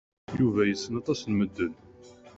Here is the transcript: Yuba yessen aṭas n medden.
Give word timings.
Yuba 0.39 0.61
yessen 0.65 0.99
aṭas 0.99 1.19
n 1.25 1.31
medden. 1.37 1.73